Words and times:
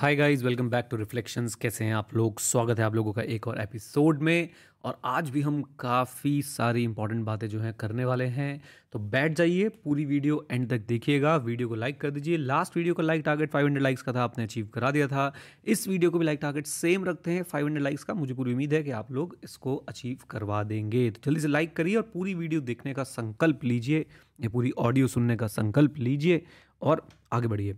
Hi 0.00 0.16
guys 0.16 0.42
welcome 0.42 0.70
back 0.70 0.88
to 0.90 0.96
reflections 0.96 1.54
कैसे 1.54 1.84
हैं 1.84 1.94
आप 1.94 2.16
लोग? 2.16 2.40
स्वागत 2.40 2.78
है 2.78 2.84
आप 2.84 2.94
लोगों 2.94 3.12
का 3.12 3.22
एक 3.22 3.48
और 3.48 3.60
एपिसोड 3.60 4.22
में। 4.22 4.48
और 4.84 4.98
आज 5.04 5.30
भी 5.30 5.40
हम 5.40 5.62
काफ़ी 5.62 6.42
सारी 6.42 6.84
इंपॉर्टेंट 6.84 7.24
बातें 7.24 7.48
जो 7.48 7.60
हैं 7.60 7.74
करने 7.74 8.04
वाले 8.04 8.24
हैं। 8.24 8.62
तो 8.92 8.98
बैठ 8.98 9.32
जाइए, 9.32 9.68
पूरी 9.68 10.04
वीडियो 10.04 10.46
एंड 10.50 10.70
तक 10.70 10.78
देखिएगा। 10.78 11.36
वीडियो 11.36 11.68
को 11.68 11.74
लाइक 11.74 12.00
कर 12.00 12.10
दीजिए। 12.10 12.36
लास्ट 12.36 12.76
वीडियो 12.76 12.94
का 12.94 13.02
लाइक 13.02 13.22
टारगेट 13.22 13.50
500 13.50 13.78
लाइक्स 13.78 14.02
का 14.02 14.12
था, 14.12 14.22
आपने 14.22 14.44
अचीव 14.44 14.66
करा 14.66 14.90
दिया 14.90 15.08
था। 15.08 15.34
इस 15.64 15.88
वीडियो 15.88 16.10
को 16.10 16.18
भी 16.18 16.24
लाइक 16.24 16.38
टारगेट 16.42 16.66
सेम 16.66 17.04
रखते 17.04 17.30
हैं। 17.30 17.44
500 17.44 17.82
लाइक्स 17.82 18.04
का 18.04 18.14
मुझे 18.14 18.34
पूरी 18.34 18.52
उम्मीद 18.52 18.74
है 18.74 18.82
कि 18.82 18.90
आप 18.90 19.12
लोग 19.12 19.38
इसको 19.44 19.76
अचीव 19.76 20.18
करवा 20.30 20.62
देंगे। 20.62 21.10
तो 21.10 21.20
जल्दी 21.24 21.40
से 21.40 21.48
लाइक 21.48 21.76
करिए 21.76 21.96
और 21.96 22.10
पूरी 22.14 22.34
वीडियो 22.34 22.60
देखने 22.60 22.94
का 22.94 23.04
संकल्प 23.04 23.64
लीजिए। 23.64 24.06
या 24.40 24.48
पूरी 24.48 24.70
ऑडियो 24.70 25.06
सुनने 25.06 25.36
का 25.36 25.46
संकल्प 25.46 25.98
लीजिए। 25.98 26.46
और 26.82 27.08
आगे 27.32 27.48
बढ़िए। 27.48 27.74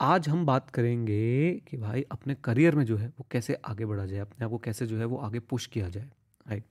आज 0.00 0.28
हम 0.28 0.44
बात 0.46 0.70
करेंगे 0.70 1.52
कि 1.68 1.76
भाई 1.76 2.02
अपने 2.12 2.34
करियर 2.44 2.74
में 2.74 2.84
जो 2.84 2.96
है 2.96 3.08
वो 3.08 3.26
कैसे 3.30 3.54
आगे 3.64 3.86
बढ़ा 3.86 4.04
जाए, 4.06 4.18
अपने 4.18 4.44
आप 4.44 4.50
को 4.50 4.58
कैसे 4.58 4.86
जो 4.86 4.98
है 4.98 5.04
वो 5.04 5.16
आगे 5.16 5.40
पुश 5.40 5.66
किया 5.66 5.88
जाए 5.88 6.04
राइट 6.46 6.64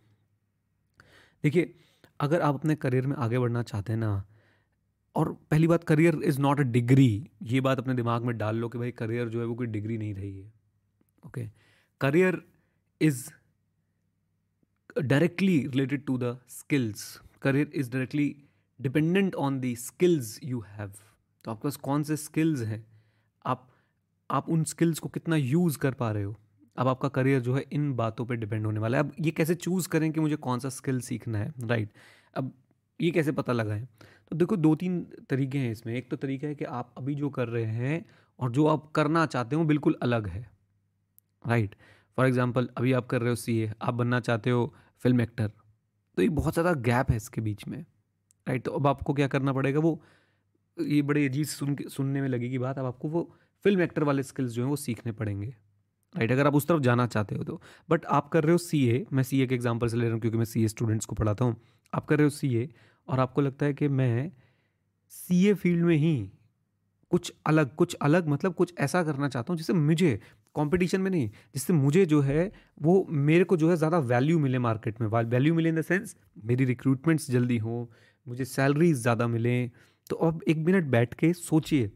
देखिए, 1.43 1.73
अगर 2.19 2.41
आप 2.41 2.55
अपने 2.55 2.75
करियर 2.75 3.07
में 3.07 3.15
आगे 3.15 3.39
बढ़ना 3.39 3.63
चाहते 3.63 3.93
हैं 3.93 3.99
ना, 3.99 4.23
और 5.15 5.31
पहली 5.51 5.67
बात 5.67 5.83
career 5.83 6.21
is 6.23 6.39
not 6.41 6.59
a 6.59 6.63
degree 6.63 7.29
ये 7.43 7.61
बात 7.61 7.79
अपने 7.79 7.93
दिमाग 7.93 8.23
में 8.23 8.37
डाल 8.37 8.55
लो 8.55 8.69
कि 8.69 8.77
भाई 8.77 8.91
करियर 8.91 9.29
जो 9.29 9.39
है 9.39 9.45
वो 9.45 9.55
कोई 9.55 9.67
डिग्री 9.67 9.97
नहीं 9.97 10.13
रही 10.13 10.37
है 10.37 10.51
okay 11.23 11.47
career 12.01 12.41
is 13.01 13.29
directly 14.97 15.57
related 15.67 16.05
to 16.05 16.17
the 16.17 16.37
skills 16.49 17.19
career 17.41 17.71
is 17.75 17.91
directly 17.91 18.35
dependent 18.79 19.35
on 19.35 19.59
the 19.61 19.75
skills 19.77 20.39
you 20.43 20.63
have 20.67 20.93
तो 21.45 21.51
आपके 21.51 21.63
पास 21.63 21.75
कौन 21.75 22.03
से 22.03 22.17
स्किल्स 22.17 22.61
हैं? 22.61 22.85
आप 23.45 23.67
आप 24.29 24.49
उन 24.49 24.63
स्किल्स 24.65 24.99
को 24.99 25.09
कितना 25.09 25.35
यूज़ 25.35 25.77
कर 25.77 25.93
पा 25.93 26.11
रहे 26.11 26.23
हो? 26.23 26.35
अब 26.77 26.87
आपका 26.87 27.09
करियर 27.09 27.39
जो 27.41 27.53
है, 27.55 27.63
इन 27.63 27.93
बातों 27.93 28.25
पे 28.25 28.35
डिपेंड 28.35 28.65
होने 28.65 28.79
वाला 28.79 28.97
है। 28.97 29.03
अब 29.03 29.11
ये 29.19 29.31
कैसे 29.31 29.55
चूज़ 29.55 29.87
करें 29.89 30.11
कि 30.11 30.19
मुझे 30.19 30.35
कौन 30.37 30.59
सा 30.59 30.69
स्किल 30.69 30.99
सीखना 31.01 31.37
है? 31.37 31.53
राइट 31.61 31.89
अब 32.35 32.53
ये 32.99 33.11
कैसे 33.11 33.31
पता 33.31 33.53
लगाएँ? 33.53 33.85
तो 34.29 34.35
देखो, 34.35 34.55
दो 34.57 34.75
तीन 34.75 35.01
तरीके 35.29 35.57
हैं 35.57 35.71
इसमें। 35.71 35.93
एक 35.95 36.09
तो 36.11 36.17
तरीका 36.17 36.47
है 36.47 36.55
कि 36.55 36.65
आप 36.65 36.93
अभी 36.97 37.15
जो 37.15 37.29
कर 37.29 37.47
रहे 37.47 37.65
हैं 37.65 38.05
और 38.39 38.51
जो 38.51 38.65
आप 38.67 38.91
करना 38.95 39.25
चाहते 39.25 39.55
हो 39.55 39.63
बिल्कुल 39.65 39.97
अलग 40.03 40.27
है। 40.27 40.45
राइट 41.43 41.75
फॉर 42.17 42.27
एग्ज़ाम्पल 42.27 42.69
अभी 42.77 42.93
आप 42.93 43.07
कर 43.07 43.21
रहे 43.21 43.29
हो 43.29 43.35
सीए 43.35 43.71
आप 43.81 43.93
बनना 43.93 44.19
चाहते 44.19 44.49
हो 44.49 44.73
फ़िल्म 45.03 45.21
एक्टर 45.21 45.51
तो 46.17 46.21
ये 46.21 46.29
बहुत 46.29 46.53
ज़्यादा 46.53 46.73
गैप 46.81 47.11
है 47.11 47.17
इसके 47.17 47.41
बीच 47.41 47.67
में। 47.67 47.79
राइट 48.47 48.63
तो 48.65 48.71
अब 48.71 48.87
आपको 48.87 49.13
क्या 49.13 49.27
करना 49.27 49.53
पड़ेगा? 49.53 49.79
वो 49.79 50.01
ये 50.81 51.01
बड़े 51.03 51.25
अज़ीज़ 51.27 51.49
सुन 51.49 51.75
सुनने 51.89 52.21
में 52.21 52.27
लगेगी 52.29 52.57
बात, 52.57 52.77
अब 52.79 52.85
आपको 52.85 53.09
वो 53.09 53.29
फ़िल्म 53.65 53.81
एक्टर 53.81 54.03
वाले 54.03 54.23
स्किल्स 54.23 54.51
जो 54.51 54.61
हैं 54.63 54.69
वो 54.69 54.75
सीखने 54.77 55.11
पड़ेंगे। 55.13 55.47
राइट 56.15 56.31
अगर 56.31 56.47
आप 56.47 56.55
उस 56.55 56.67
तरफ़ 56.67 56.81
जाना 56.81 57.05
चाहते 57.07 57.35
हो 57.35 57.43
तो। 57.43 57.61
बट 57.89 58.05
आप 58.07 58.29
कर 58.29 58.43
रहे 58.43 58.51
हो 58.51 58.57
सी 58.59 58.85
ए 58.87 59.05
मैं 59.13 59.23
सी 59.23 59.41
ए 59.41 59.47
के 59.47 59.55
एग्ज़ाम्पल 59.55 59.87
से 59.87 59.97
ले 59.97 60.03
रहा 60.03 60.13
हूँ 60.13 60.21
क्योंकि 60.21 60.37
मैं 60.37 60.45
सी 60.45 60.63
ए 60.63 60.67
स्टूडेंट्स 60.67 61.05
को 61.05 61.15
पढ़ाता 61.15 61.45
हूँ। 61.45 61.55
आप 61.93 62.05
कर 62.05 62.17
रहे 62.17 62.23
हो 62.23 62.29
सी 62.29 62.55
ए 62.55 62.67
और 63.07 63.19
आपको 63.19 63.41
लगता 63.41 63.65
है 63.65 63.73
कि 63.73 63.87
मैं 63.89 64.31
सी 65.11 65.45
ए 65.47 65.53
फ़ील्ड 65.53 65.83
में 65.85 65.95
ही 65.97 66.31
कुछ 67.11 67.31
अलग 67.47 67.75
कुछ 67.75 67.93
अलग 67.97 68.27
मतलब 68.27 68.53
कुछ 68.55 68.73
ऐसा 68.79 69.03
करना 69.03 69.27
चाहता 69.29 69.53
हूँ 69.53 69.57
जिससे 69.57 69.73
मुझे 69.73 70.19
कंपटीशन 70.55 71.01
में 71.01 71.09
नहीं, 71.11 71.29
जिससे 71.53 71.73
मुझे 71.73 72.05
जो 72.05 72.19
है 72.21 72.51
वो 72.81 73.05
मेरे 73.09 73.43
को 73.43 73.57
जो 73.57 73.69
है 73.69 73.75
ज़्यादा 73.77 73.97
वैल्यू 73.99 74.39
मिले 74.39 74.59
मार्केट 74.59 75.01
में। 75.01 75.07
वैल्यू 75.09 75.53
मिले 75.55 75.69
इन 75.69 75.75
द 75.75 75.81
सेंस 75.81 76.15
मेरी 76.45 76.65
रिक्रूटमेंट्स 76.65 77.29
जल्दी 77.31 77.57
हो, 77.57 77.91
मुझे 78.27 78.45
सैलरीज 78.45 78.97
ज़्यादा 78.97 79.27
मिलें 79.27 79.69
तो 80.09 80.15
अब 80.15 80.43
एक 80.47 80.57
मिनट 80.57 80.85
बैठ 80.85 81.13
के 81.13 81.33
सोचिए 81.33 81.91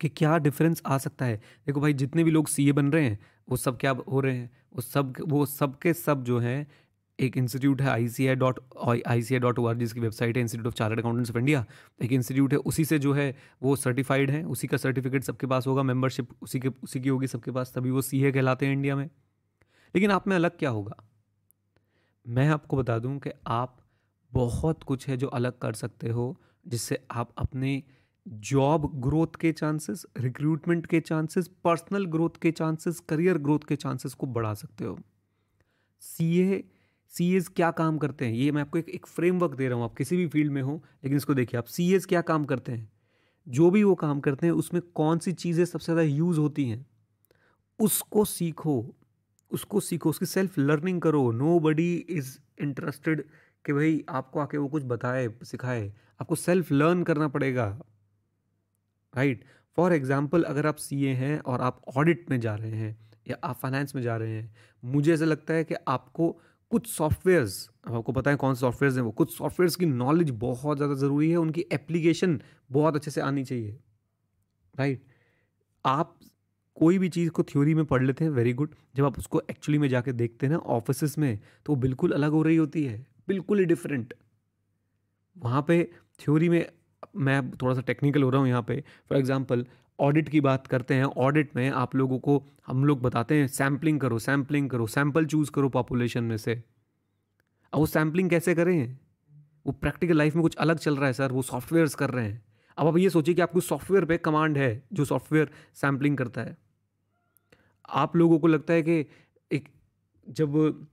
कि 0.00 0.08
क्या 0.08 0.38
डिफरेंस 0.38 0.82
आ 0.86 0.98
सकता 0.98 1.24
है। 1.24 1.36
देखो 1.66 1.80
भाई, 1.80 1.92
जितने 1.92 2.24
भी 2.24 2.30
लोग 2.30 2.48
सीए 2.48 2.72
बन 2.72 2.92
रहे 2.92 3.04
हैं, 3.04 3.18
वो 3.48 3.56
सब 3.56 3.78
क्या 3.78 3.90
हो 4.08 4.20
रहे 4.20 4.36
हैं? 4.36 4.50
वो 4.74 4.82
सब 4.82 5.14
वो 5.28 5.46
सब 5.46 5.78
के 5.78 5.94
सब 5.94 6.24
जो 6.24 6.38
हैं, 6.38 6.66
एक 7.18 7.36
इंस्टीट्यूट 7.36 7.82
है 7.82 7.88
I 7.88 8.08
C 8.08 8.26
I 8.26 8.34
dot 8.34 8.60
I 9.06 9.22
C 9.22 9.34
I 9.34 9.40
dot 9.40 9.58
O 9.58 9.66
R 9.66 9.76
जिसकी 9.76 10.00
वेबसाइट 10.00 10.36
है 10.36 10.42
institute 10.42 10.66
of 10.66 10.74
chartered 10.74 11.00
accountants 11.00 11.30
of 11.30 11.38
India 11.38 11.64
एक 12.02 12.12
इंस्टीट्यूट 12.12 12.52
है, 12.52 12.58
उसी 12.58 12.84
से 12.84 12.98
जो 12.98 13.12
है, 13.12 13.36
वो 13.62 13.76
सर्टिफाइड 13.76 14.30
है, 14.30 14.44
उसी 14.44 14.66
का 14.66 14.76
सर्टिफिकेट 14.76 15.24
सबके 15.24 15.46
पास 15.46 15.66
होगा 15.66 15.82
मेंबरशिप 15.82 16.28
उसी 16.42 16.60
के, 16.60 16.68
उसी 16.68 17.00
की 17.00 17.08
होगी 17.08 17.26
सबके 17.26 17.50
पास, 17.50 17.72
तभी 17.76 17.90
वो 17.90 18.02
सी 18.02 18.24
ए 18.24 18.32
कहलाते 18.32 18.66
हैं 18.66 18.72
इंडिया 18.72 18.96
में। 18.96 19.10
लेकिन 19.94 20.10
आप 20.10 20.28
में 20.28 20.36
अलग 20.36 20.58
क्या 20.58 20.70
होगा? 20.70 20.96
मैं 22.28 22.48
आपको 22.48 22.76
बता 22.76 22.98
दूँ 22.98 23.18
कि 23.18 23.30
आप 23.46 23.78
बहुत 24.32 24.82
कुछ 24.82 25.08
है 25.08 25.16
जो 25.16 25.26
अलग 25.26 25.58
कर 25.58 25.72
सकते 25.72 26.08
हो 26.08 26.40
जिससे 26.66 26.98
आप 27.10 27.32
अपने 27.38 27.82
जॉब 28.26 28.90
ग्रोथ 29.00 29.36
के 29.40 29.52
चांसेस 29.52 30.06
रिक्रूटमेंट 30.18 30.86
के 30.86 31.00
चांसेस 31.00 31.48
पर्सनल 31.64 32.06
ग्रोथ 32.06 32.30
के 32.42 32.50
चांसेस 32.50 33.00
करियर 33.00 33.38
ग्रोथ 33.38 33.58
के 33.58 33.76
चांसेस 33.76 34.14
को 34.14 34.26
बढ़ा 34.26 34.54
सकते 34.54 34.84
हो। 34.84 34.98
सी 36.00 36.38
ए 36.40 36.64
सी 37.12 37.34
एज 37.36 37.48
क्या 37.48 37.70
काम 37.70 37.98
करते 37.98 38.26
हैं? 38.26 38.32
ये 38.32 38.52
मैं 38.52 38.62
आपको 38.62 38.78
एक 38.78 38.88
एक 38.88 39.06
फ्रेमवर्क 39.06 39.54
दे 39.54 39.68
रहा 39.68 39.76
हूँ। 39.76 39.84
आप 39.84 39.94
किसी 39.94 40.16
भी 40.16 40.26
फ़ील्ड 40.26 40.52
में 40.52 40.62
हो, 40.62 40.82
लेकिन 41.04 41.16
इसको 41.16 41.34
देखिए, 41.34 41.58
आप 41.58 41.64
सी 41.64 41.94
एज 41.94 42.06
क्या 42.06 42.20
काम 42.20 42.44
करते 42.44 42.72
हैं? 42.72 42.92
जो 43.48 43.70
भी 43.70 43.82
वो 43.82 43.94
काम 43.94 44.20
करते 44.20 44.46
हैं, 44.46 44.54
उसमें 44.54 44.82
कौन 44.94 45.18
सी 45.18 45.32
चीज़ें 45.32 45.64
सबसे 45.64 45.84
ज़्यादा 45.84 46.02
यूज़ 46.02 46.40
होती 46.40 46.68
हैं? 46.68 46.86
उसको 47.80 48.24
सीखो 48.24 48.94
उसको 49.50 49.80
सीखो, 49.80 50.10
उसकी 50.10 50.26
सेल्फ 50.26 50.58
लर्निंग 50.58 51.00
करो। 51.00 51.30
नो 51.32 51.58
बडी 51.60 51.94
इज़ 51.94 52.38
इंटरेस्टेड 52.60 53.24
कि 53.64 53.72
भाई 53.72 54.04
आपको 54.10 54.40
आके 54.40 54.58
वो 54.58 54.68
कुछ 54.68 54.84
बताए, 54.84 55.28
सिखाए, 55.44 55.92
आपको 56.20 56.34
सेल्फ 56.36 56.72
लर्न 56.72 57.02
करना 57.02 57.28
पड़ेगा। 57.28 57.66
राइट 59.14 59.44
फॉर 59.78 59.92
एग्ज़ाम्पल 59.92 60.42
अगर 60.44 60.66
आप 60.66 60.76
सीए 60.78 61.12
हैं 61.14 61.38
और 61.40 61.60
आप 61.60 61.80
ऑडिट 61.96 62.30
में 62.30 62.38
जा 62.40 62.54
रहे 62.54 62.70
हैं 62.72 62.96
या 63.26 63.36
आप 63.44 63.56
फाइनेंस 63.56 63.94
में 63.94 64.02
जा 64.02 64.16
रहे 64.16 64.30
हैं, 64.30 64.54
मुझे 64.82 65.12
ऐसा 65.14 65.24
लगता 65.24 65.54
है 65.54 65.64
कि 65.64 65.74
आपको 65.88 66.30
कुछ 66.72 66.86
सॉफ्टवेयर्स 66.88 67.68
अब 67.86 67.94
आपको 67.94 68.12
पता 68.12 68.30
है 68.30 68.36
कौन 68.36 68.54
से 68.54 68.60
सॉफ्टवेयर्स 68.60 68.96
हैं 68.96 69.02
वो, 69.02 69.10
कुछ 69.10 69.36
सॉफ्टवेयर्स 69.36 69.76
की 69.76 69.86
नॉलेज 69.86 70.30
बहुत 70.38 70.76
ज़्यादा 70.76 70.94
ज़रूरी 70.96 71.30
है, 71.30 71.36
उनकी 71.36 71.64
एप्लीकेशन 71.72 72.40
बहुत 72.70 72.96
अच्छे 72.96 73.10
से 73.10 73.20
आनी 73.20 73.44
चाहिए। 73.44 73.78
राइट 74.74 75.04
आप 75.84 76.18
कोई 76.76 76.98
भी 76.98 77.08
चीज़ 77.08 77.30
को 77.30 77.42
थ्योरी 77.42 77.74
में 77.74 77.84
पढ़ 77.84 78.02
लेते 78.02 78.24
हैं 78.24 78.30
वेरी 78.32 78.52
गुड 78.52 78.74
जब 78.96 79.04
आप 79.04 79.18
उसको 79.18 79.40
एक्चुअली 79.50 79.78
में 79.78 79.88
जाके 79.88 80.12
देखते 80.12 80.46
हैं 80.46 80.52
ना 80.52 80.58
ऑफ़िस 80.70 81.18
में 81.18 81.38
तो 81.66 81.72
वो 81.72 81.80
बिल्कुल 81.80 82.12
अलग 82.12 82.32
हो 82.32 82.42
रही 82.42 82.56
होती 82.56 82.84
है। 82.84 83.06
बिल्कुल 83.28 83.58
ही 83.58 83.64
डिफरेंट 83.64 84.14
वहाँ 85.36 85.64
पे 85.68 85.82
थ्योरी 86.20 86.48
में 86.48 86.66
मैं 87.16 87.50
थोड़ा 87.52 87.74
सा 87.74 87.80
टेक्निकल 87.80 88.22
हो 88.22 88.30
रहा 88.30 88.40
हूँ 88.40 88.48
यहाँ 88.48 88.62
पे। 88.62 88.82
फॉर 89.08 89.18
एग्जांपल 89.18 89.64
ऑडिट 89.98 90.28
की 90.28 90.40
बात 90.40 90.66
करते 90.66 90.94
हैं। 90.94 91.04
ऑडिट 91.04 91.56
में 91.56 91.68
आप 91.70 91.94
लोगों 91.94 92.18
को, 92.18 92.42
हम 92.66 92.84
लोग 92.84 93.00
बताते 93.02 93.34
हैं 93.34 93.46
सैम्पलिंग 93.48 94.00
करो 94.00 94.18
सैम्पलिंग 94.18 94.68
करो 94.70 94.86
सैंपल 94.86 95.26
चूज़ 95.26 95.50
करो 95.50 95.68
पॉपुलेशन 95.68 96.24
में 96.24 96.36
से। 96.36 96.54
अब 97.72 97.78
वो 97.78 97.86
सैम्पलिंग 97.86 98.30
कैसे 98.30 98.54
करें? 98.54 98.98
वो 99.66 99.72
प्रैक्टिकल 99.72 100.16
लाइफ 100.16 100.34
में 100.34 100.42
कुछ 100.42 100.56
अलग 100.56 100.78
चल 100.78 100.96
रहा 100.96 101.06
है 101.06 101.12
सर 101.12 101.32
वो 101.32 101.42
सॉफ्टवेयर्स 101.42 101.94
कर 101.94 102.10
रहे 102.10 102.26
हैं। 102.26 102.42
अब 102.78 102.86
आप 102.86 102.96
ये 102.98 103.10
सोचिए 103.10 103.34
कि 103.34 103.42
आपको 103.42 103.60
सॉफ्टवेयर 103.60 104.04
पे 104.04 104.16
कमांड 104.18 104.58
है, 104.58 104.82
जो 104.92 105.04
सॉफ्टवेयर 105.04 105.50
सैम्पलिंग 105.74 106.16
करता 106.18 106.40
है। 106.40 106.56
आप 107.88 108.16
लोगों 108.16 108.38
को 108.38 108.46
लगता 108.46 108.74
है 108.74 108.82
कि 108.82 109.06
एक, 109.50 109.68
जब 110.26 110.86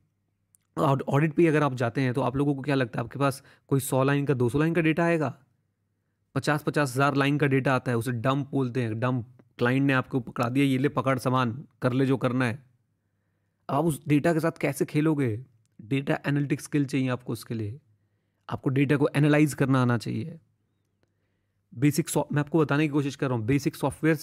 ऑडिट 0.79 1.33
पे 1.33 1.47
अगर 1.47 1.63
आप 1.63 1.73
जाते 1.75 2.01
हैं 2.01 2.13
तो 2.13 2.21
आप 2.21 2.35
लोगों 2.35 2.55
को 2.55 2.61
क्या 2.61 2.75
लगता 2.75 2.99
है? 2.99 3.05
आपके 3.05 3.19
पास 3.19 3.41
कोई 3.69 3.79
सौ 3.79 4.03
लाइन 4.03 4.25
का, 4.25 4.33
दो 4.33 4.49
सौ 4.49 4.59
लाइन 4.59 4.73
का 4.73 4.81
डेटा 4.81 5.03
आएगा? 5.03 5.33
पचास 6.35 6.63
पचास 6.63 6.93
हज़ार 6.95 7.15
लाइन 7.15 7.37
का 7.37 7.47
डेटा 7.47 7.75
आता 7.75 7.91
है, 7.91 7.97
उसे 7.97 8.11
डंप 8.11 8.49
बोलते 8.51 8.81
हैं। 8.81 8.99
डंप 8.99 9.27
क्लाइंट 9.57 9.85
ने 9.87 9.93
आपको 9.93 10.19
पकड़ा 10.19 10.49
दिया, 10.49 10.65
ये 10.65 10.77
ले, 10.77 10.89
पकड़ 10.89 11.17
सामान, 11.19 11.51
कर 11.81 11.93
ले 11.93 12.05
जो 12.05 12.17
करना 12.17 12.45
है। 12.45 12.63
आप 13.69 13.85
उस 13.85 14.01
डेटा 14.07 14.33
के 14.33 14.39
साथ 14.39 14.57
कैसे 14.61 14.85
खेलोगे? 14.85 15.45
डेटा 15.79 16.17
एनालिटिक्स 16.27 16.63
स्किल 16.63 16.85
चाहिए 16.85 17.09
आपको 17.09 17.33
उसके 17.33 17.53
लिए। 17.53 17.79
आपको 18.49 18.69
डेटा 18.69 18.97
को 18.97 19.09
एनालाइज 19.15 19.53
करना 19.53 19.81
आना 19.81 19.97
चाहिए। 19.97 20.39
बेसिक 21.73 22.09
मैं 22.17 22.39
आपको 22.39 22.59
बताने 22.59 22.83
की 22.83 22.89
कोशिश 22.89 23.15
कर 23.15 23.27
रहा 23.27 23.37
हूँ। 23.37 23.45
Basic 23.45 23.75
software 23.75 24.17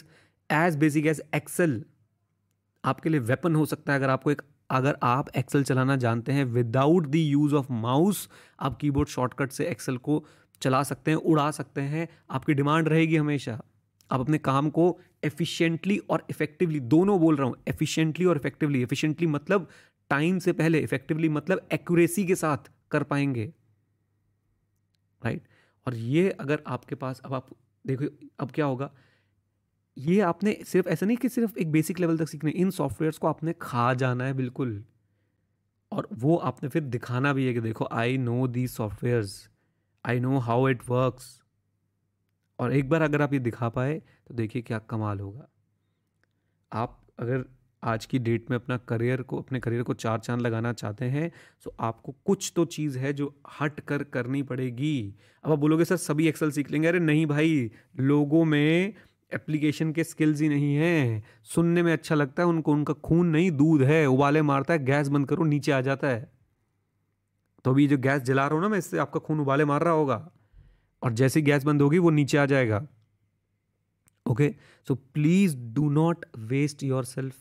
as 0.50 0.77
basic 0.77 1.06
as 1.06 1.22
Excel 1.34 1.84
आपके 2.84 3.09
लिए 3.09 3.21
वेपन 3.22 3.54
हो 3.54 3.65
सकता 3.66 3.92
है। 3.92 3.98
अगर 3.98 4.10
आपको 4.10 4.31
एक 4.31 4.42
अगर 4.71 4.97
आप 5.03 5.28
एक्सेल 5.36 5.65
चलाना 5.65 5.97
जानते 5.97 6.33
हैं 6.33 6.45
without 6.45 7.07
the 7.07 7.15
use 7.15 7.54
of 7.54 7.72
mouse 7.72 8.28
आप 8.60 8.77
कीबोर्ड 8.77 9.09
शॉर्टकट 9.09 9.53
से 9.53 9.66
एक्सेल 9.66 9.97
को 9.97 10.24
चला 10.63 10.83
सकते 10.83 11.10
हैं, 11.10 11.18
उड़ा 11.18 11.51
सकते 11.51 11.80
हैं। 11.80 12.09
आपकी 12.30 12.54
डिमांड 12.54 12.89
रहेगी 12.89 13.16
हमेशा। 13.16 13.63
आप 14.10 14.21
अपने 14.21 14.39
काम 14.39 14.71
को 14.71 15.01
एफिशिएंटली 15.24 15.98
और 15.98 16.27
इफेक्टिवली 16.30 16.80
दोनों 16.80 17.21
बोल 17.21 17.36
रहा 17.36 17.47
हूँ 17.47 17.57
एफिशिएंटली 17.68 18.24
और 18.24 18.36
इफेक्टिवली 18.36 18.83
एफिशिएंटली 18.83 19.27
मतलब 19.27 19.68
टाइम 20.10 20.39
से 20.39 20.53
पहले 20.53 20.78
इफेक्टिवली 20.78 21.28
मतलब 21.28 21.69
एक्यूरेसी 21.72 22.27
के 22.27 22.34
साथ 22.34 22.71
कर 22.91 23.03
पाएँगे। 23.03 23.53
Right 25.24 25.39
right? 25.39 25.53
और 25.86 25.95
ये 25.95 26.30
अगर 26.30 26.62
आपके 26.66 26.95
पास, 26.95 27.21
अब 27.24 27.34
आप 27.34 27.47
देखो, 27.86 28.04
अब 28.41 28.51
क्या 28.51 28.66
होगा? 28.66 28.91
ये 29.97 30.21
आपने 30.21 30.53
सिर्फ़, 30.66 30.89
ऐसा 30.89 31.07
नहीं 31.07 31.16
कि 31.16 31.28
सिर्फ़ 31.28 31.59
एक 31.59 31.71
बेसिक 31.72 32.01
लेवल 32.01 32.19
तक 32.19 32.28
सीखना 32.28 32.51
है, 32.51 32.57
इन 32.57 32.71
सॉफ्टवेयर्स 32.71 33.19
को 33.19 33.27
आपने 33.27 33.54
खा 33.63 33.93
जाना 33.95 34.25
है 34.25 34.33
बिल्कुल। 34.34 34.83
और 35.93 36.09
वो 36.15 36.37
आपने 36.37 36.69
फिर 36.69 36.83
दिखाना 36.84 37.33
भी 37.33 37.47
है 37.47 37.53
कि 37.54 37.60
देखो 37.60 37.89
I 37.93 38.16
know 38.19 38.47
the 38.48 38.66
softwares 38.69 39.48
I 40.04 40.21
know 40.21 40.39
how 40.39 40.69
it 40.69 40.83
works 40.89 41.41
और 42.59 42.72
एक 42.72 42.89
बार 42.89 43.03
अगर 43.03 43.22
आप 43.22 43.33
ये 43.33 43.39
दिखा 43.39 43.69
पाए 43.69 43.95
तो 44.28 44.34
देखिए 44.34 44.63
क्या 44.63 44.78
कमाल 44.91 45.21
होगा। 45.21 45.48
आप 46.72 47.01
अगर 47.19 47.45
आज 47.83 48.07
की 48.07 48.19
डेट 48.19 48.51
में 48.51 48.57
अपना 48.57 48.77
करियर 48.78 49.22
को, 49.22 49.39
अपने 49.39 49.60
करियर 49.60 49.83
को 49.83 49.95
चार 49.95 50.19
चाँद 50.19 50.41
लगाना 50.41 50.72
चाहते 50.72 51.04
हैं 51.04 51.31
तो 51.65 51.75
आपको 51.81 52.15
कुछ 52.25 52.53
तो 52.57 52.65
चीज़ 52.66 52.98
है 52.98 53.13
जो 53.13 53.34
हट 53.60 53.81
कर 53.81 54.03
करनी 54.04 54.43
पड़ेगी। 54.43 55.15
अब 55.45 55.53
आप 55.53 55.59
बोलोगे, 55.59 55.84
सर, 55.84 55.97
सभी 55.97 56.28
एक्सेल 56.28 56.51
सीख 56.51 56.71
लेंगे। 56.71 56.89
अरे 56.89 56.98
नहीं 57.01 57.27
भाई, 57.27 57.71
लोगों 58.01 58.45
में 58.45 58.95
एप्लीकेशन 59.34 59.93
के 59.93 60.05
स्किल्स 60.05 60.41
ही 60.41 60.49
नहीं 60.49 60.75
हैं। 60.75 61.25
सुनने 61.45 61.83
में 61.83 61.93
अच्छा 61.93 62.15
लगता 62.15 62.43
है, 62.43 62.49
उनको, 62.49 62.73
उनका 62.73 62.95
खून 62.95 63.27
नहीं, 63.27 63.51
दूध 63.51 63.83
है, 63.83 64.07
उबाले 64.07 64.43
मारता 64.43 64.75
है, 64.75 64.84
गैस 64.84 65.09
बंद 65.09 65.28
करो, 65.28 65.45
नीचे 65.45 65.73
आ 65.73 65.81
जाता 65.81 66.09
है। 66.09 66.33
तो 67.65 67.71
अभी 67.71 67.87
जो 67.87 67.99
गैस 67.99 68.23
जला 68.23 68.47
रहा 68.47 68.55
हूँ 68.55 68.63
ना 68.63 68.69
मैं, 68.69 68.78
इससे 68.78 68.99
आपका 68.99 69.21
खून 69.21 69.41
उबाले 69.41 69.65
मार 69.65 69.83
रहा 69.83 69.93
होगा। 69.93 70.33
और 71.03 71.13
जैसे 71.13 71.43
गैस 71.43 71.65
बंद 71.65 71.83
होगी, 71.83 71.99
वो 71.99 72.11
नीचे 72.11 72.39
आ 72.39 72.47
जाएगा। 72.47 72.87
Okay? 74.27 74.55
So 74.89 74.95
please 74.95 75.57
do 75.57 75.91
not 75.91 76.27
waste 76.39 76.83
yourself 77.05 77.34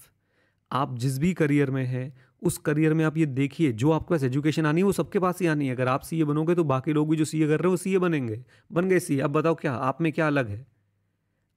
आप 0.72 0.98
जिस 0.98 1.20
भी 1.20 1.34
करियर 1.34 1.72
में 1.72 1.86
हैं, 1.86 2.18
उस 2.42 2.58
करियर 2.58 2.94
में 2.94 3.06
आप 3.06 3.18
ये 3.18 3.26
देखिए, 3.26 3.72
जो 3.72 3.92
आपके 3.92 4.14
पास 4.14 4.24
एजुकेशन 4.24 4.66
आनी 4.66 4.82
है, 4.82 4.86
वो 4.86 4.92
सबके 4.92 5.20
पास 5.20 5.42
ही 5.42 5.48
आनी 5.48 5.68
है। 5.68 5.76
अगर 5.76 5.88
आप 5.88 6.02
सीए 6.02 6.24
बनोगे 6.24 6.56
तो 6.56 6.64
बाकी 6.64 6.94
लोग 6.94 7.10
भी 7.10 7.18
जो 7.18 7.26
सीए 7.26 7.48
कर 7.48 7.54
रहे 7.54 7.64
हैं, 7.64 7.70
वो 7.70 7.78
सीए 7.78 7.98
बनेंगे। 7.98 8.46
बन 8.72 8.90
गए 8.90 9.00
सीए 9.00 9.20
अब 9.20 9.32
बताओ 9.32 9.56
क्या, 9.56 9.74
आप 9.74 10.02
में 10.02 10.14
क्या 10.14 10.28
अलग 10.28 10.50
है? 10.50 10.75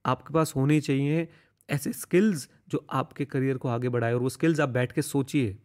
आपके 0.04 0.34
पास 0.34 0.52
होने 0.56 0.80
चाहिए 0.80 1.28
ऐसे 1.68 1.92
स्किल्स 1.92 2.48
जो 2.68 2.86
आपके 2.90 3.24
करियर 3.24 3.56
को 3.56 3.68
आगे 3.68 3.88
बढ़ाए 3.88 4.14
और 4.14 4.20
वो 4.20 4.28
स्किल्स 4.28 4.60
आप 4.60 4.68
बैठ 4.68 4.92
के 4.92 5.02
सोचिए। 5.02 5.56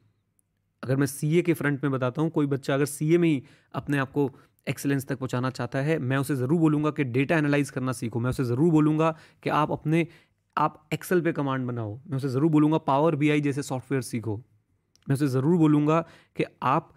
अगर 0.84 0.96
मैं 0.96 1.08
सीए 1.08 1.42
के 1.42 1.54
फ्रंट 1.54 1.84
में 1.84 1.92
बताता 1.92 2.22
हूँ, 2.22 2.30
कोई 2.30 2.46
बच्चा 2.46 2.74
अगर 2.74 2.86
सीए 2.86 3.18
में 3.18 3.28
ही 3.30 3.44
अपने 3.74 3.98
आप 3.98 4.12
को 4.12 4.30
एक्सेलेंस 4.68 5.06
तक 5.08 5.18
पहुँचाना 5.18 5.50
चाहता 5.50 5.80
है, 5.80 5.98
मैं 6.00 6.18
उसे 6.18 6.36
ज़रूर 6.36 6.60
बोलूँगा 6.60 6.92
कि 6.92 7.04
डेटा 7.04 7.38
एनालाइज 7.38 7.70
करना 7.70 7.92
सीखो। 7.92 8.20
मैं 8.20 8.30
उसे 8.30 8.44
ज़रूर 8.44 8.72
बोलूँगा 8.72 9.12
कि 9.44 9.50
आप 9.50 9.72
अपने, 9.72 10.08
आप 10.58 10.88
एक्सेल 10.94 11.22
पे 11.22 11.32
कमांड 11.32 11.68
बनाओ। 11.68 11.96
मैं 12.08 12.18
उसे 12.18 12.30
ज़रूर 12.30 12.52
बोलूँगा 12.52 12.78
पावर 12.78 13.16
बीआई 13.16 13.42
जैसे 13.42 13.64
सॉफ्टवेयर 13.64 14.02
सीखो। 14.02 14.36
मैं 15.08 15.14
उसे 15.14 15.28
ज़रूर 15.28 15.58
बोलूँगा 15.58 16.00
कि 16.36 16.44
आप 16.64 16.94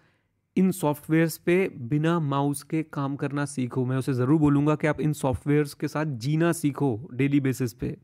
इन 0.57 0.71
सॉफ्टवेयर्स 0.71 1.37
पे 1.37 1.55
बिना 1.89 2.19
माउस 2.19 2.63
के 2.63 2.81
काम 2.83 3.15
करना 3.15 3.45
सीखो। 3.45 3.85
मैं 3.85 3.97
उसे 3.97 4.13
ज़रूर 4.13 4.39
बोलूँगा 4.39 4.75
कि 4.75 4.87
आप 4.87 5.01
इन 5.01 5.13
सॉफ्टवेयर्स 5.13 5.73
के 5.73 5.87
साथ 5.87 6.05
जीना 6.19 6.51
सीखो 6.53 7.09
डेली 7.13 7.39
बेसिस 7.39 7.73
पे। 7.73 7.95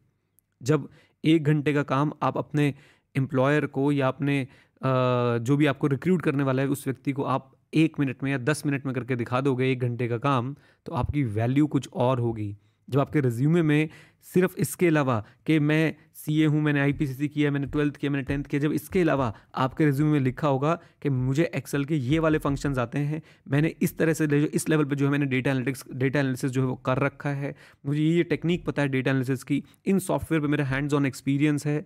जब 0.61 0.88
एक 1.23 1.44
घंटे 1.44 1.73
का 1.73 1.83
काम 1.83 2.11
आप 2.23 2.38
अपने 2.38 2.73
एम्प्लॉयर 3.15 3.65
को 3.67 3.91
या 3.91 4.07
अपने 4.07 4.47
जो 4.81 5.57
भी 5.57 5.65
आपको 5.65 5.88
रिक्रूट 5.88 6.21
करने 6.21 6.44
वाला 6.44 6.61
है, 6.61 6.67
उस 6.67 6.88
व्यक्ति 6.88 7.11
को 7.11 7.23
आप 7.25 7.51
एक 7.73 8.00
मिनट 8.00 8.23
में 8.23 8.31
या 8.31 8.38
दस 8.39 8.65
मिनट 8.65 8.85
में 8.85 8.94
करके 8.95 9.15
दिखा 9.15 9.41
दोगे 9.41 9.71
एक 9.71 9.81
घंटे 9.81 10.07
का 10.07 10.17
काम 10.19 10.56
तो 10.85 10.94
आपकी 10.94 11.23
वैल्यू 11.23 11.67
कुछ 11.67 11.89
और 11.94 12.19
होगी। 12.19 12.56
जब 12.89 13.00
आपके 13.00 13.21
रिज्यूमे 13.21 13.62
में 13.62 13.89
सिर्फ़ 14.33 14.56
इसके 14.57 14.88
अलावा 14.88 15.24
कि 15.45 15.57
मैं 15.59 15.95
सी 16.15 16.39
ए 16.41 16.45
हूँ, 16.45 16.62
मैंने 16.62 16.80
आई 16.80 16.94
पी 16.94 17.07
सी 17.07 17.13
सी 17.13 17.27
किया, 17.27 17.51
मैंने 17.51 17.68
ट्वेल्थ 17.68 17.95
किया, 17.95 18.12
मैंने 18.12 18.24
टेंथ 18.24 18.44
किया, 18.44 18.62
जब 18.62 18.71
इसके 18.71 19.01
अलावा 19.01 19.33
आपके 19.56 19.85
रिज्यूमे 19.85 20.12
में 20.12 20.19
लिखा 20.19 20.47
होगा 20.47 20.74
कि 21.01 21.09
मुझे 21.09 21.50
एक्सेल 21.56 21.85
के 21.85 21.95
ये 21.95 22.19
वाले 22.19 22.38
फ़ंक्शंस 22.38 22.77
आते 22.77 23.00
हैं, 23.00 23.21
मैंने 23.47 23.74
इस 23.81 23.97
तरह 23.97 24.13
से 24.13 24.27
जो, 24.27 24.38
इस 24.38 24.69
लेवल 24.69 24.85
पे 24.85 24.95
जो 24.95 25.06
है 25.06 25.12
मैंने 25.12 25.25
डेटा 25.25 25.51
एनालिटिक्स 25.51 25.83
डेटा 25.94 26.19
एनालिसिस 26.19 26.51
जो 26.51 26.62
है 26.62 26.68
वो 26.68 26.75
कर 26.75 27.00
रखा 27.00 27.30
है। 27.30 27.56
मुझे 27.85 28.01
ये 28.01 28.24
टेक्निक 28.24 28.65
पता 28.65 28.81
है 28.81 28.88
डेटा 28.88 29.12
एनालिसिस 29.12 29.44
की। 29.44 29.63
इन 29.85 30.00
सॉफ्टवेयर 30.00 30.41
पर 30.41 30.47
मेरा 30.47 30.65
हैंड्स 30.65 30.94
ऑन 30.94 31.06
एक्सपीरियंस 31.06 31.65
है। 31.65 31.80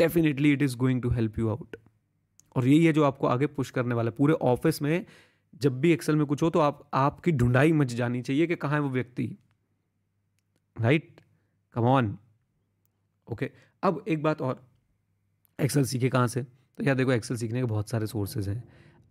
Definitely 0.00 0.52
it 0.52 0.62
is 0.62 0.76
going 0.76 1.02
to 1.02 1.10
help 1.10 1.38
you 1.38 1.48
out 1.48 1.76
और 2.56 2.66
यही 2.66 2.84
है 2.84 2.92
जो 2.92 3.04
आपको 3.04 3.26
आगे 3.26 3.46
पुश 3.46 3.70
करने 3.70 3.94
वाला 3.94 4.10
है। 4.10 4.16
पूरे 4.16 4.34
ऑफ़िस 4.34 4.82
में 4.82 5.04
जब 5.62 5.80
भी 5.80 5.92
एक्सेल 5.92 6.16
में 6.16 6.26
कुछ 6.26 6.42
हो 6.42 6.50
तो 6.50 6.60
आप, 6.60 6.88
आपकी 6.94 7.32
ढूंढाई 7.32 7.72
मच 7.72 7.94
जानी 7.94 8.22
चाहिए 8.22 8.46
कि 8.46 8.56
कहाँ 8.56 8.74
है 8.74 8.80
वो 8.80 8.90
व्यक्ति। 8.90 9.36
राइट? 10.80 11.20
Come 11.74 11.82
on. 11.82 12.16
ओके, 13.28 13.50
अब 13.82 14.04
एक 14.08 14.22
बात 14.22 14.42
और। 14.42 14.64
एक्सेल 15.58 15.84
सीखे 15.84 16.08
कहाँ 16.08 16.26
से? 16.26 16.42
तो 16.42 16.84
यार 16.84 16.94
देखो 16.94 17.12
एक्सेल 17.12 17.36
सीखने 17.36 17.60
के 17.60 17.64
बहुत 17.64 17.90
सारे 17.90 18.06
सोर्सेज 18.06 18.48
हैं। 18.48 18.62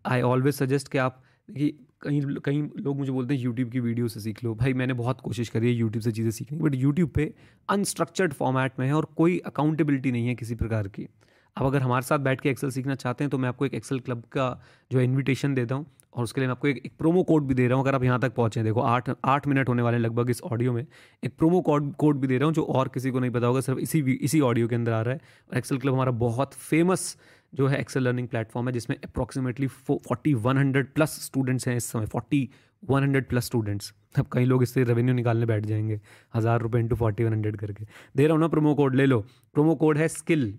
आई 0.06 0.22
ऑलवेज 0.22 0.56
सजेस्ट 0.56 0.88
कि 0.88 0.98
आप, 0.98 1.24
देखिए, 1.52 1.78
कहीं 2.02 2.36
कहीं 2.36 2.70
लोग 2.78 2.98
मुझे 2.98 3.12
बोलते 3.12 3.36
हैं 3.36 3.42
यूट्यूब 3.42 3.70
की 3.72 3.80
वीडियो 3.80 4.08
से 4.08 4.20
सीख 4.20 4.44
लो। 4.44 4.54
भाई, 4.56 4.74
मैंने 4.74 4.94
बहुत 4.94 5.22
कोशिश 5.22 5.50
करी 5.50 5.68
है 5.68 5.74
यूट्यूब 5.74 6.04
से 6.04 6.12
चीज़ें 6.12 6.32
सीखने 6.32 6.58
की 6.58 6.64
बट 6.64 6.76
यूट्यूब 6.76 7.10
पे 7.10 7.34
अनस्ट्रक्चर्ड 7.70 8.34
फॉर्मेट 8.34 8.80
में 8.80 8.88
है 8.88 8.94
और 8.94 9.06
कोई 9.06 9.40
अकाउंटेबिलिटी 9.40 10.12
नहीं 10.12 10.28
है 10.28 10.36
किसी 10.36 10.56
प्रकार 10.56 10.88
की। 10.88 11.08
अब 11.58 11.66
अगर 11.66 11.82
हमारे 11.82 12.06
साथ 12.06 12.20
बैठ 12.20 12.42
के 12.42 12.50
एक्सेल 12.50 12.70
सीखना 12.70 12.96
चाहते 12.96 13.24
हैं 13.24 13.32
तो 13.32 13.38
मैं 13.38 13.50
आपको 13.50 13.66
एक 13.66 13.74
एक्सेल 13.74 14.00
क्लब 14.00 14.24
का 14.32 14.48
जो 14.92 15.00
है 15.00 15.04
इन्विटेशन 15.04 15.54
देता 15.54 15.76
हूँ 15.76 15.86
और 16.14 16.24
उसके 16.24 16.42
लिए 16.42 16.48
मैं 16.48 16.52
आपको 16.52 16.68
एक, 16.68 16.82
एक 16.86 16.92
प्रोमो 16.98 17.24
कोड 17.24 17.44
भी 17.48 17.54
दे 17.54 17.68
रहा 17.68 17.78
हूँ 17.78 17.86
अगर 17.86 17.96
आप 17.96 18.04
यहाँ 18.04 18.20
तक 18.20 18.34
पहुँचे 18.36 18.64
देखो 18.64 18.82
आठ 18.82 19.10
आठ 19.26 19.48
मिनट 19.48 19.70
होने 19.70 19.82
वाले 19.82 19.98
लगभग 19.98 20.30
इस 20.30 20.42
ऑडियो 20.42 20.74
में। 20.74 20.86
एक 21.24 21.36
प्रोमो 21.38 21.62
कोड 21.62 21.94
कोड 21.96 22.20
भी 22.20 22.28
दे 22.28 22.38
रहा 22.38 22.46
हूँ 22.46 22.54
जो 22.54 22.64
और 22.64 22.88
किसी 22.88 23.12
को 23.12 23.20
नहीं 23.20 23.32
पता 23.32 23.48
होगा 23.48 23.62
सिर्फ़ 23.62 23.80
इसी 23.80 24.00
इसी 24.14 24.40
ऑडियो 24.42 24.68
के 24.68 24.76
अंदर 24.76 24.92
आ 24.92 25.02
रहा 25.02 25.14
है। 25.14 25.22
और 25.50 25.58
एक्सेल 25.58 25.78
क्लब 25.78 25.94
हमारा 25.94 26.12
बहुत 26.20 26.54
फ़ेमस 26.54 27.16
जो 27.54 27.68
है 27.68 27.80
एक्सेल 27.80 28.04
लर्निंग 28.04 28.28
प्लेटफॉर्म 28.28 28.68
है 28.68 28.74
जिसमें 28.74 28.98
approximately 28.98 29.68
forty 29.68 30.34
one 30.36 30.58
hundred 30.58 30.94
plus 30.94 31.20
students 31.26 31.68
हैं 31.68 31.76
इस 31.78 31.90
समय। 31.92 32.06
Forty 32.06 32.50
one 32.84 33.04
hundred 33.04 33.28
plus 33.30 33.46
students 33.46 33.94
अब 34.18 34.28
कई 34.32 34.46
लोग 34.46 34.64
इससे 34.64 34.84
रेवेन्यू 34.84 35.16
निकालने 35.16 35.46
बैठ 35.46 35.66
जाएँगे 35.66 36.00
हज़ार 36.36 36.62
रुपये 36.62 36.82
इंटू 36.82 36.96
फोर्टी 36.96 37.24
वन 37.24 37.34
हंड्रेड 37.34 37.58
करके। 37.58 37.86
दे 38.16 38.24
रहा 38.24 38.34
हूँ 38.34 38.42
ना 38.42 38.48
प्रोमो 38.48 38.74
कोड 38.76 38.96
ले 38.96 39.06
लो। 39.06 39.20
प्रोमो 39.56 39.76
कोड 39.76 39.98
है 39.98 40.08
skill 40.10 40.54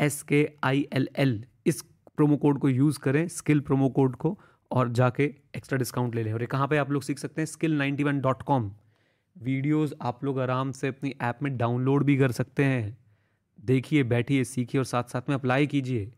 S 0.00 0.22
K 0.22 0.48
I 0.64 0.88
L 0.92 1.08
L 1.16 1.44
इस 1.66 1.82
प्रोमो 2.16 2.36
कोड 2.36 2.58
को 2.58 2.68
यूज़ 2.68 2.98
करें 2.98 3.28
स्किल 3.28 3.60
प्रोमो 3.60 3.88
कोड 3.88 4.16
को 4.16 4.38
और 4.70 4.88
जाके 4.88 5.24
एक्स्ट्रा 5.56 5.78
डिस्काउंट 5.78 6.14
ले 6.14 6.22
लें। 6.22 6.32
और 6.32 6.40
ये 6.40 6.46
कहाँ 6.46 6.68
पे 6.68 6.76
आप 6.76 6.90
लोग 6.90 7.02
सीख 7.02 7.18
सकते 7.18 7.40
हैं? 7.40 7.46
Skill 7.46 7.78
ninety 7.78 8.04
one 8.04 8.20
dot 8.20 8.42
com 8.42 8.72
videos 9.38 9.94
आप 10.02 10.24
लोग 10.24 10.40
आराम 10.40 10.72
से 10.72 10.88
अपनी 10.88 11.14
ऐप 11.22 11.38
में 11.42 11.56
डाउनलोड 11.56 12.04
भी 12.04 12.16
कर 12.16 12.32
सकते 12.32 12.64
हैं। 12.64 12.98
देखिए, 13.60 14.02
बैठिए, 14.02 14.44
सीखिए 14.44 14.78
और 14.78 14.84
साथ 14.84 15.04
साथ 15.04 15.28
में 15.28 15.36
अप्लाई 15.36 15.66
कीजिए। 15.66 16.12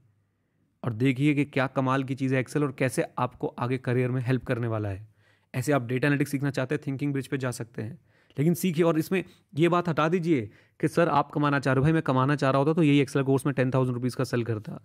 और 0.84 0.92
देखिए 0.92 1.34
कि 1.34 1.44
क्या 1.44 1.66
कमाल 1.66 2.04
की 2.04 2.14
चीज़ 2.14 2.34
है 2.34 2.40
एक्सेल 2.40 2.64
और 2.64 2.72
कैसे 2.72 3.04
आपको 3.18 3.46
आगे 3.46 3.78
करियर 3.78 4.10
में 4.10 4.22
हेल्प 4.22 4.44
करने 4.44 4.66
वाला 4.66 4.88
है। 4.88 5.08
ऐसे 5.54 5.72
आप 5.72 5.86
डेटा 5.86 6.08
एनालिटिक्स 6.08 6.30
सीखना 6.30 6.50
चाहते 6.50 6.74
हैं 6.74 6.82
थिंकिंग 6.86 7.12
ब्रिज 7.12 7.26
पे 7.26 7.38
जा 7.38 7.50
सकते 7.50 7.82
हैं। 7.82 7.98
लेकिन 8.38 8.54
सीखिए 8.54 8.84
और 8.84 8.98
इसमें 8.98 9.22
ये 9.54 9.68
बात 9.68 9.88
हटा 9.88 10.08
दीजिए 10.08 10.50
कि 10.80 10.88
सर 10.88 11.08
आप 11.08 11.30
कमाना 11.30 11.58
चाह 11.60 11.74
रहे 11.74 11.80
हो। 11.80 11.82
भाई, 11.82 11.92
मैं 11.92 12.02
कमाना 12.02 12.36
चाह 12.36 12.50
रहा 12.50 12.58
होता 12.58 12.72
तो 12.72 12.82
यही 12.82 13.00
एक्सेल 13.00 13.22
कोर्स 13.22 13.46
में 13.46 13.54
टेन 13.54 13.70
थाउज़ेंड 13.70 13.94
रुपीज़ 13.94 14.16
का 14.16 14.24
सेल 14.24 14.44
करता। 14.44 14.80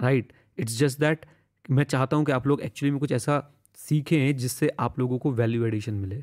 राइट 0.00 0.32
इट्स 0.58 0.78
जस्ट 0.78 1.00
दैट 1.00 1.26
मैं 1.70 1.84
चाहता 1.84 2.16
हूँ 2.16 2.24
कि 2.24 2.32
आप 2.32 2.46
लोग 2.46 2.60
एक्चुअली 2.60 2.90
में 2.90 3.00
कुछ 3.00 3.12
ऐसा 3.12 3.42
सीखें 3.78 4.36
जिससे 4.36 4.70
आप 4.80 4.98
लोगों 4.98 5.18
को 5.18 5.32
वैल्यू 5.32 5.64
एडिशन 5.66 5.94
मिले। 5.94 6.22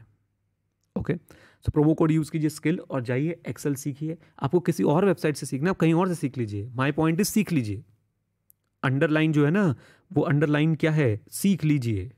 Okay 0.95 1.13
so 1.13 1.71
promo 1.71 1.93
code 1.93 2.11
use 2.11 2.31
कीजिए 2.31 2.49
स्किल 2.49 2.79
और 2.79 3.01
जाइए 3.01 3.39
एक्सेल 3.49 3.75
सीखिए। 3.75 4.17
आपको 4.43 4.59
किसी 4.59 4.83
और 4.83 5.05
वेबसाइट 5.05 5.37
से 5.37 5.45
सीखना 5.45 5.69
आप 5.69 5.77
कहीं 5.77 5.93
और 5.93 6.07
से 6.07 6.15
सीख 6.15 6.37
लीजिए। 6.37 6.69
माई 6.75 6.91
पॉइंट 6.91 7.19
इज़ 7.19 7.27
सीख 7.27 7.51
लीजिए। 7.51 7.83
अंडरलाइन 8.83 9.31
जो 9.31 9.45
है 9.45 9.51
ना, 9.51 9.75
वो 10.11 10.21
अंडरलाइन 10.21 10.75
क्या 10.75 10.91
है? 10.91 11.19
सीख 11.31 11.63
लीजिए। 11.63 12.11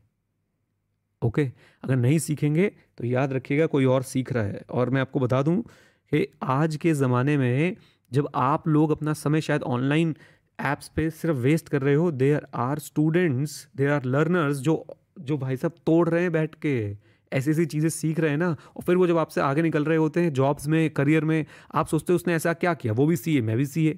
ओके, 1.21 1.43
अगर 1.83 1.95
नहीं 1.95 2.19
सीखेंगे 2.19 2.71
तो 2.97 3.05
याद 3.05 3.33
रखिएगा 3.33 3.65
कोई 3.67 3.85
और 3.87 4.03
सीख 4.03 4.31
रहा 4.33 4.43
है। 4.43 4.61
और 4.71 4.89
मैं 4.89 5.01
आपको 5.01 5.19
बता 5.19 5.41
दूँ 5.41 5.61
कि 6.11 6.27
आज 6.43 6.75
के 6.75 6.93
ज़माने 6.93 7.37
में 7.37 7.75
जब 8.11 8.27
आप 8.35 8.67
लोग 8.67 8.91
अपना 8.91 9.13
समय 9.15 9.41
शायद 9.41 9.63
ऑनलाइन 9.65 10.15
ऐप्स 10.59 10.87
पे 10.95 11.09
सिर्फ़ 11.11 11.37
वेस्ट 11.37 11.69
कर 11.69 11.81
रहे 11.81 11.93
हो 11.95 12.11
there 12.13 12.45
are 12.55 12.79
students 12.79 13.67
there 13.77 13.89
are 13.91 14.05
learners 14.05 14.57
जो 14.59 14.85
जो 15.19 15.37
भाई 15.37 15.57
साहब 15.57 15.75
तोड़ 15.85 16.07
रहे 16.09 16.21
हैं 16.21 16.31
बैठ 16.31 16.55
के 16.55 16.75
ऐसी 17.31 17.51
ऐसी 17.51 17.65
चीज़ें 17.65 17.89
सीख 17.89 18.19
रहे 18.19 18.31
हैं 18.31 18.37
ना। 18.37 18.49
और 18.49 18.83
फिर 18.83 18.95
वो 18.95 19.07
जब 19.07 19.17
आपसे 19.17 19.41
आगे 19.41 19.61
निकल 19.61 19.85
रहे 19.85 19.97
होते 19.97 20.21
हैं 20.21 20.33
जॉब्स 20.33 20.67
में 20.67 20.89
करियर 20.91 21.25
में, 21.25 21.45
आप 21.73 21.87
सोचते 21.87 22.13
हो 22.13 22.15
उसने 22.15 22.33
ऐसा 22.35 22.53
क्या 22.55 22.73
किया? 22.73 22.93
वो 22.93 23.05
भी 23.05 23.15
सीए 23.15 23.41
मैं 23.41 23.57
भी 23.57 23.65
सीए 23.65 23.97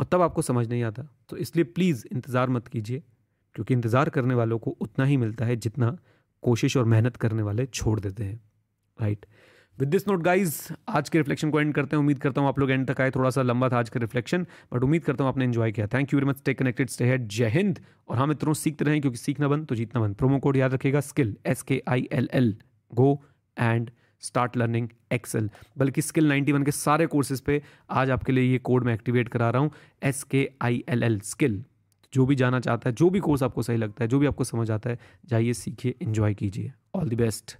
और 0.00 0.06
तब 0.12 0.22
आपको 0.22 0.42
समझ 0.42 0.66
नहीं 0.68 0.82
आता। 0.84 1.08
तो 1.28 1.36
इसलिए 1.36 1.64
प्लीज़ 1.66 2.04
इंतज़ार 2.12 2.50
मत 2.50 2.68
कीजिए। 2.68 3.02
क्योंकि 3.56 3.74
इंतज़ार 3.74 4.08
करने 4.08 4.34
वालों 4.34 4.58
को 4.58 4.76
उतना 4.80 5.04
ही 5.04 5.16
मिलता 5.16 5.44
है 5.44 5.56
जितना 5.58 5.96
कोशिश 6.42 6.76
और 6.76 6.84
मेहनत 6.86 7.16
करने 7.16 7.42
वाले 7.42 7.66
छोड़ 7.66 7.98
देते 8.00 8.24
हैं। 8.24 8.40
Right 8.98 9.26
with 9.78 9.88
this 9.88 10.06
note 10.08 10.22
guys 10.22 10.56
आज 10.88 11.08
के 11.08 11.18
रिफ्लेक्शन 11.18 11.50
को 11.50 11.60
एंड 11.60 11.72
करते 11.74 11.96
हैं। 11.96 12.00
उम्मीद 12.00 12.18
करता 12.18 12.40
हूँ 12.40 12.48
आप 12.48 12.58
लोग 12.58 12.70
एंड 12.70 12.86
तक 12.86 13.00
आए। 13.00 13.10
थोड़ा 13.10 13.30
सा 13.30 13.42
लंबा 13.42 13.68
था 13.68 13.78
आज 13.78 13.88
का 13.90 14.00
रिफ्लेक्शन 14.00 14.46
बट 14.72 14.82
उम्मीद 14.84 15.04
करता 15.04 15.24
हूँ 15.24 15.32
आपने 15.32 15.44
एंजॉय 15.44 15.72
किया। 15.72 15.86
Thank 15.86 16.12
you 16.12 16.18
very 16.18 16.28
much 16.30 16.38
stay 16.38 16.54
connected 16.54 16.88
stay 16.88 17.04
head 17.04 17.28
जय 17.28 17.48
हिंद 17.48 17.80
और 18.08 18.18
हाँ 18.18 18.26
मित्रों, 18.26 18.54
सीखते 18.54 18.84
रहें 18.84 19.00
क्योंकि 19.00 19.18
सीखना 19.18 19.48
बंद 19.48 19.66
तो 19.66 19.74
जीतना 19.74 20.00
बंद। 20.00 20.16
प्रोमो 20.16 20.38
कोड 20.38 20.56
याद 20.56 20.74
रखेगा 20.74 21.00
skill 21.02 21.36
S 21.46 21.62
K 21.62 21.82
I 21.88 22.08
L 22.12 22.28
L 22.32 22.54
go 22.90 23.12
and 23.56 23.90
start 24.22 24.56
learning 24.56 24.88
Excel 25.12 25.48
बल्कि 25.78 26.02
स्किल 26.02 26.32
91 26.32 26.64
के 26.64 26.70
सारे 26.70 27.06
कोर्सेज 27.06 27.40
पे 27.40 27.60
आज 27.90 28.10
आपके 28.10 28.32
लिए 28.32 28.44
ये 28.44 28.58
कोड 28.60 28.84
मैं 28.84 28.94
एक्टिवेट 28.94 29.28
करा 29.28 29.48
रहा 29.50 29.62
हूँ। 29.62 29.70
S 30.02 30.22
K 30.22 30.48
I 30.62 30.82
L 30.88 31.02
L 31.02 31.18
skill 31.24 31.62
जो 32.12 32.26
भी 32.26 32.34
जाना 32.34 32.60
चाहता 32.60 32.90
है, 32.90 32.94
जो 32.94 33.10
भी 33.10 33.20
कोर्स 33.20 33.42
आपको 33.42 33.62
सही 33.62 33.76
लगता 33.76 34.04
है, 34.04 34.08
जो 34.08 34.18
भी 34.18 34.26
आपको 34.26 34.44
समझ 34.44 34.70
आता 34.70 34.90
है, 34.90 34.98
जाइए, 35.26 35.52
सीखिए 35.52 35.94
इन्जॉय 36.02 36.34
कीजिए। 36.34 36.72
All 36.94 37.08
the 37.08 37.14
best 37.14 37.56